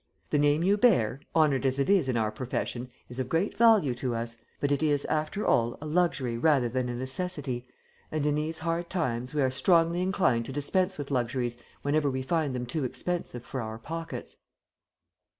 The 0.31 0.39
name 0.39 0.63
you 0.63 0.77
bear, 0.77 1.19
honoured 1.35 1.63
as 1.63 1.77
it 1.77 1.87
is 1.87 2.09
in 2.09 2.17
our 2.17 2.31
profession, 2.31 2.89
is 3.07 3.19
of 3.19 3.29
great 3.29 3.55
value 3.55 3.93
to 3.93 4.15
us: 4.15 4.35
but 4.59 4.71
it 4.71 4.81
is, 4.81 5.05
after 5.05 5.45
all, 5.45 5.77
a 5.79 5.85
luxury 5.85 6.39
rather 6.39 6.67
than 6.67 6.89
a 6.89 6.95
necessity, 6.95 7.67
and 8.11 8.25
in 8.25 8.33
these 8.33 8.57
hard 8.57 8.89
times 8.89 9.35
we 9.35 9.43
are 9.43 9.51
strongly 9.51 10.01
inclined 10.01 10.45
to 10.45 10.51
dispense 10.51 10.97
with 10.97 11.11
luxuries 11.11 11.57
whenever 11.83 12.09
we 12.09 12.23
find 12.23 12.55
them 12.55 12.65
too 12.65 12.83
expensive 12.83 13.45
for 13.45 13.61
our 13.61 13.77
pockets." 13.77 14.37